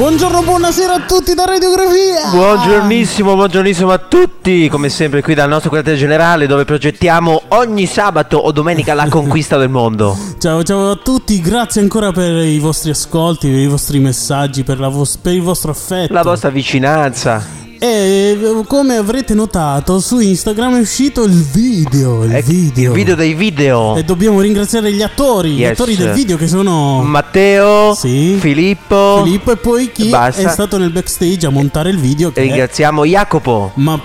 [0.00, 2.30] buongiorno, buonasera a tutti da Radiografia.
[2.30, 8.38] Buongiornissimo, buongiornissimo a tutti, come sempre qui dal nostro quartiere generale dove progettiamo ogni sabato
[8.38, 10.16] o domenica la conquista del mondo.
[10.38, 14.80] Ciao, ciao a tutti, grazie ancora per i vostri ascolti, per i vostri messaggi, per,
[14.80, 16.14] la vos- per il vostro affetto.
[16.14, 17.59] La vostra vicinanza.
[17.82, 22.90] E come avrete notato su Instagram è uscito il video, il Eh, video.
[22.90, 23.96] Il video dei video.
[23.96, 25.70] E dobbiamo ringraziare gli attori, gli Yes.
[25.70, 28.36] attori del video che sono Matteo, Sì.
[28.38, 29.22] Filippo.
[29.24, 30.42] Filippo e poi chi Basta.
[30.46, 32.30] è stato nel backstage a montare il video.
[32.30, 33.70] Che è- Ringraziamo Jacopo.
[33.76, 33.98] Ma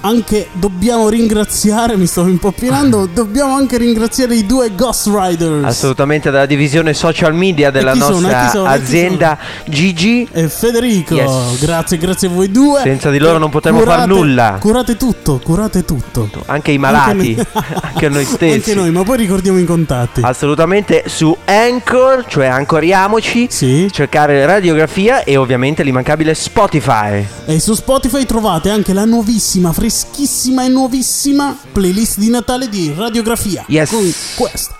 [0.00, 2.28] anche dobbiamo ringraziare, mi sto Ah.
[2.28, 5.64] impoppinando, dobbiamo anche ringraziare i due Ghost Riders.
[5.64, 7.92] Assolutamente dalla divisione social media della?
[7.92, 8.66] E nostra sono?
[8.66, 9.38] E azienda
[9.68, 10.26] Gigi.
[10.32, 11.58] E Federico, Yes.
[11.60, 12.80] grazie, grazie a voi due.
[12.82, 14.58] Senza di loro non potremmo far nulla.
[14.60, 16.28] Curate tutto, curate tutto.
[16.46, 17.46] Anche i malati, Anche
[17.82, 18.52] anche, noi- noi stessi.
[18.54, 20.20] Anche noi, ma poi ricordiamo i contatti.
[20.22, 23.88] Assolutamente su Anchor, cioè ancoriamoci, Sì.
[23.90, 27.26] cercare radiografia e ovviamente l'immancabile Spotify.
[27.46, 33.64] E su Spotify trovate anche la nuovissima, freschissima e nuovissima playlist di Natale di Radiografia.
[33.68, 33.90] Yes.
[33.90, 34.74] Con questa.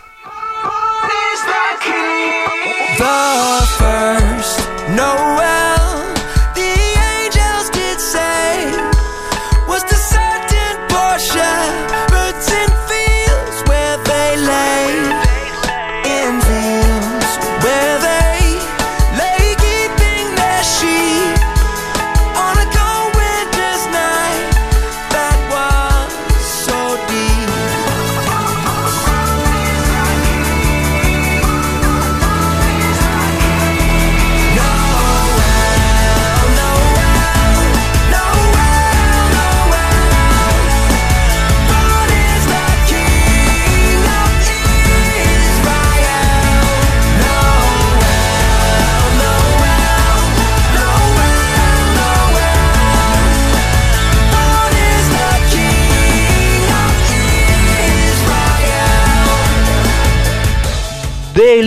[2.97, 4.36] The first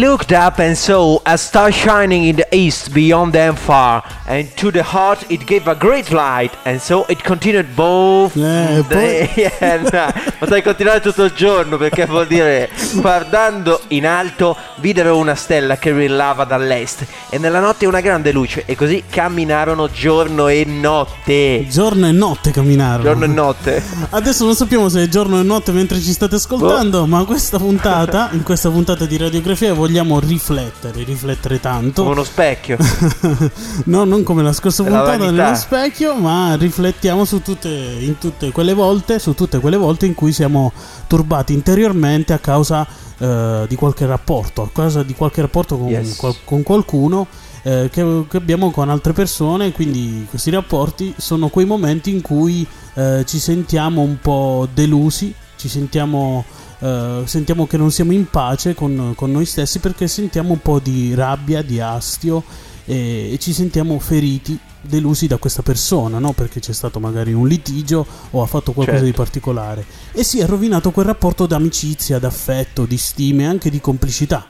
[0.09, 4.71] looked up and saw a star shining in the east beyond them far, and to
[4.71, 9.83] the heart it gave a great light, and so it continued both Eh, day and
[9.91, 10.33] night.
[10.39, 15.93] Potrei continuare tutto il giorno perché vuol dire guardando in alto videro una stella che
[15.93, 21.67] brillava dall'est e nella notte una grande luce e così camminarono giorno e notte.
[21.69, 23.03] Giorno e notte camminarono.
[23.03, 23.83] Giorno e notte.
[24.09, 27.05] Adesso non sappiamo se è giorno e notte mentre ci state ascoltando, Boh.
[27.05, 32.01] ma questa puntata, in questa puntata di radiografia vogliamo riflettere, riflettere tanto.
[32.03, 32.77] Come uno specchio.
[33.85, 35.43] no, non come la scorsa La puntata vanità.
[35.43, 40.13] nello specchio, ma riflettiamo su tutte, in tutte quelle volte, su tutte quelle volte in
[40.15, 40.71] cui siamo
[41.07, 42.87] turbati interiormente a causa
[43.17, 46.15] eh, di qualche rapporto, a causa di qualche rapporto con, Yes.
[46.15, 47.27] qual- con qualcuno
[47.63, 52.65] eh, che, che abbiamo con altre persone, quindi questi rapporti sono quei momenti in cui
[52.93, 56.45] eh, ci sentiamo un po' delusi, ci sentiamo,
[56.79, 60.79] eh, sentiamo che non siamo in pace con, con noi stessi perché sentiamo un po'
[60.79, 62.43] di rabbia, di astio
[62.85, 66.31] e, e ci sentiamo feriti, delusi da questa persona, no?
[66.31, 69.11] perché c'è stato magari un litigio o ha fatto qualcosa Certo.
[69.11, 74.47] di particolare e si è rovinato quel rapporto d'amicizia, d'affetto, di stime, anche di complicità.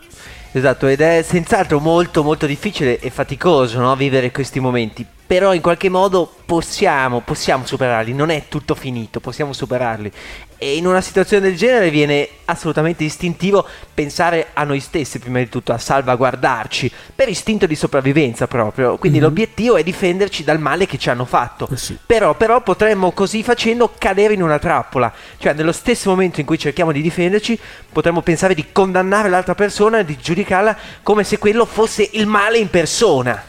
[0.52, 5.62] Esatto, ed è senz'altro molto molto difficile e faticoso no, vivere questi momenti, però in
[5.62, 10.12] qualche modo possiamo, possiamo superarli, non è tutto finito, possiamo superarli.
[10.58, 13.64] E in una situazione del genere viene assolutamente istintivo
[13.94, 18.98] pensare a noi stessi, prima di tutto, a salvaguardarci, per istinto di sopravvivenza proprio.
[18.98, 19.24] Quindi Mhm.
[19.26, 21.70] l'obiettivo è difenderci dal male che ci hanno fatto.
[21.72, 21.96] Eh sì.
[22.04, 25.14] Però, però potremmo così facendo cadere in una trappola.
[25.38, 27.60] Cioè, nello stesso momento in cui cerchiamo di difenderci,
[27.94, 32.58] potremmo pensare di condannare l'altra persona e di giudicarla come se quello fosse il male
[32.58, 33.44] in persona.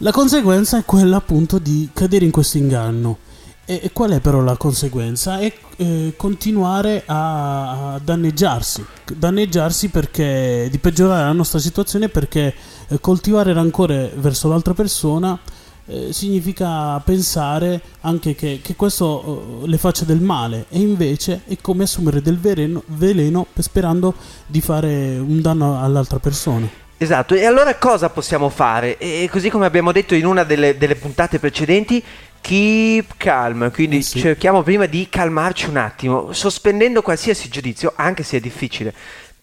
[0.00, 3.16] La conseguenza è quella appunto di cadere in questo inganno.
[3.64, 5.38] E, e qual è però la conseguenza?
[5.38, 8.84] È eh, continuare a, a danneggiarsi.
[9.16, 12.54] Danneggiarsi perché di peggiorare la nostra situazione perché
[12.88, 15.38] eh, coltivare rancore verso l'altra persona
[15.86, 21.56] eh, significa pensare anche che, che questo eh, le faccia del male e invece è
[21.58, 24.12] come assumere del veleno, veleno sperando
[24.46, 26.84] di fare un danno all'altra persona.
[26.98, 28.96] Esatto, e allora cosa possiamo fare?
[28.96, 32.02] E così come abbiamo detto in una delle, delle puntate precedenti,
[32.40, 34.18] keep calm, quindi Eh sì.
[34.18, 38.94] cerchiamo prima di calmarci un attimo, sospendendo qualsiasi giudizio, anche se è difficile.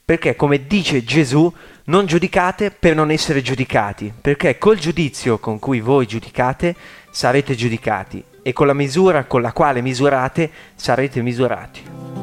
[0.04, 1.52] Perché, come dice Gesù,
[1.86, 6.76] non giudicate per non essere giudicati, perché col giudizio con cui voi giudicate
[7.12, 12.23] sarete giudicati e con la misura con la quale misurate sarete misurati.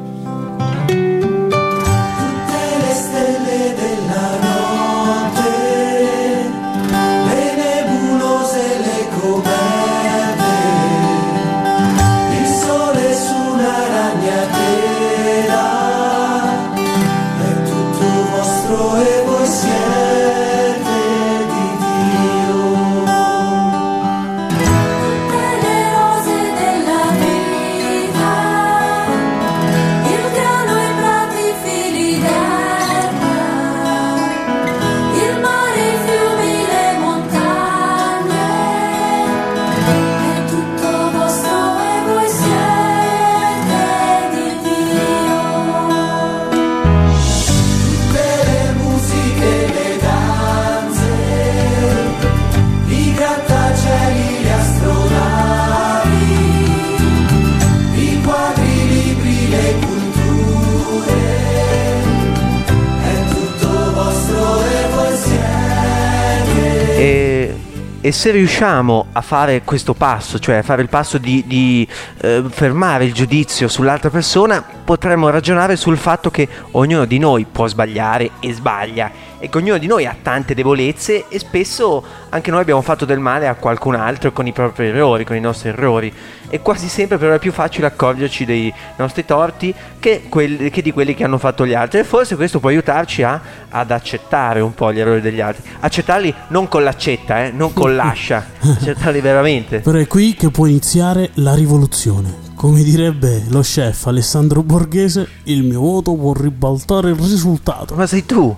[68.03, 71.87] E se riusciamo a fare questo passo, cioè a fare il passo di, di
[72.21, 77.67] eh, fermare il giudizio sull'altra persona, potremmo ragionare sul fatto che ognuno di noi può
[77.67, 82.61] sbagliare e sbaglia e che ognuno di noi ha tante debolezze e spesso anche noi
[82.61, 86.13] abbiamo fatto del male a qualcun altro con i propri errori, con i nostri errori.
[86.47, 90.91] E quasi sempre però è più facile accorgerci dei nostri torti che, quelli, che di
[90.91, 91.99] quelli che hanno fatto gli altri.
[91.99, 95.63] E forse questo può aiutarci a, ad accettare un po' gli errori degli altri.
[95.79, 99.79] Accettarli non con l'accetta, eh, non con l'ascia, accettarli veramente.
[99.79, 102.50] Però è qui che può iniziare la rivoluzione.
[102.61, 107.95] Come direbbe lo chef Alessandro Borghese, il mio voto può ribaltare il risultato.
[107.95, 108.55] Ma sei tu?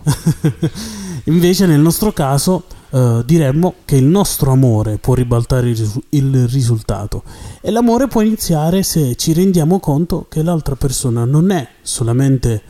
[1.24, 6.50] Invece nel nostro caso eh, diremmo che il nostro amore può ribaltare il, risu- il
[6.50, 7.24] risultato
[7.62, 12.62] e l'amore può iniziare se ci rendiamo conto che l'altra persona non è solamente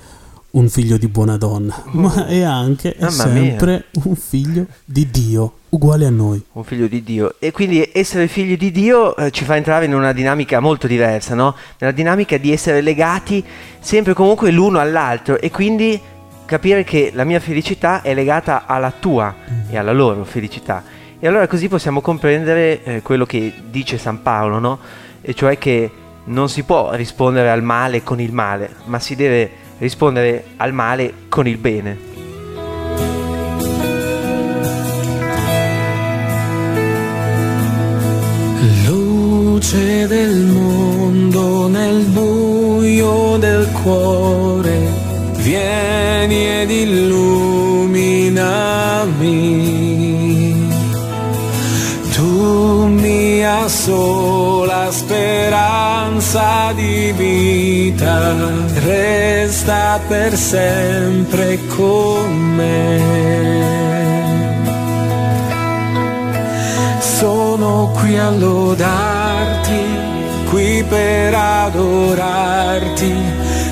[0.53, 3.41] un figlio di buona donna, ma è anche e Mamma mia.
[3.41, 6.43] sempre un figlio di Dio, uguale a noi.
[6.53, 7.35] un figlio di Dio.
[7.39, 11.33] E quindi essere figli di Dio eh, ci fa entrare in una dinamica molto diversa,
[11.33, 11.55] no?
[11.79, 13.43] Nella dinamica di essere legati
[13.79, 15.99] sempre comunque l'uno all'altro e quindi
[16.45, 19.33] capire che la mia felicità è legata alla tua
[19.69, 20.83] e alla loro felicità.
[21.17, 24.79] E allora così possiamo comprendere eh, quello che dice San Paolo, no?
[25.19, 25.89] E cioè che
[26.25, 31.13] non si può rispondere al male con il male, ma si deve rispondere al male
[31.27, 31.97] con il bene.
[38.85, 44.87] Luce del mondo nel buio del cuore,
[45.39, 47.91] vieni ed illuminami.
[52.13, 57.22] Tu mia sola speranza di vita,
[58.83, 63.01] resta per sempre con me.
[66.99, 69.81] Sono qui a lodarti,
[70.49, 73.13] qui per adorarti,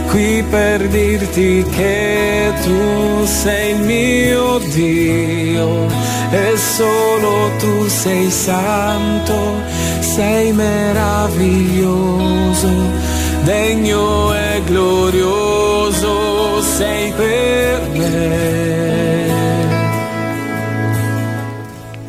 [0.10, 5.86] qui per dirti che tu sei mio Dio
[6.32, 9.62] e solo tu sei santo,
[10.00, 12.70] sei meraviglioso,
[13.44, 19.30] degno e glorioso sei per me.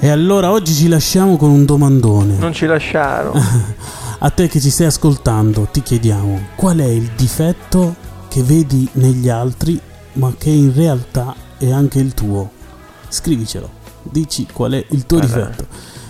[0.00, 2.36] E allora oggi ci lasciamo con un domandone.
[2.36, 3.40] Non ci lasciarono.
[4.24, 7.94] A te che ci stai ascoltando, ti chiediamo qual è il difetto
[8.28, 9.78] che vedi negli altri,
[10.14, 12.50] ma che in realtà è anche il tuo.
[13.08, 13.68] Scrivicelo,
[14.02, 15.36] dici qual è il tuo Guarda.
[15.46, 15.66] difetto.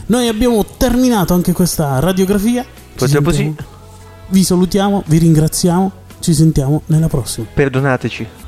[0.07, 2.63] Noi abbiamo terminato anche questa radiografia.
[2.63, 3.55] Ci Purtroppo sì.
[4.33, 7.47] Vi salutiamo, vi ringraziamo, ci sentiamo nella prossima.
[7.53, 8.42] Perdonateci.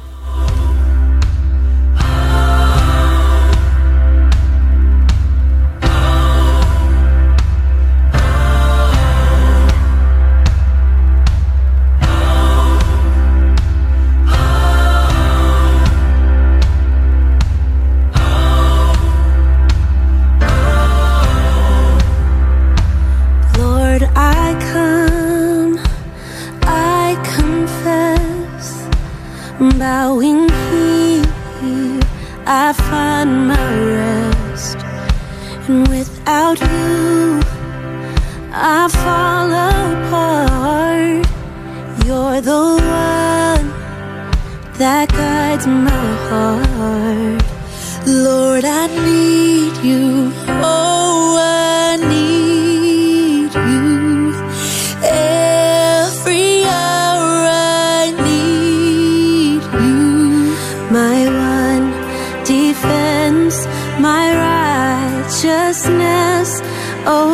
[36.25, 37.41] Without you,
[38.53, 41.27] I fall apart.
[42.07, 43.67] You're the one
[44.79, 47.43] that guides my heart.
[48.07, 50.33] Lord, I need you.
[50.63, 50.94] Oh,
[67.07, 67.34] Oh